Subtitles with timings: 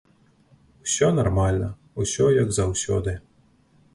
[0.85, 1.69] Усё нармальна,
[2.03, 3.17] усё як заўсёды.